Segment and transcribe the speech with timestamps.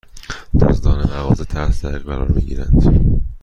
[0.61, 3.25] دزدان مغازه تحت تعقیب قرار می گیرند